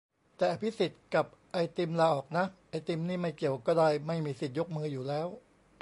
[0.37, 5.27] แต่อภิสิทธิ์กับไอติมลาออกนะ ไอติมนี่ไม่เกี่ยวก็ได้ ไม่มีสิทธิ์ยกมืออยู่แล้ว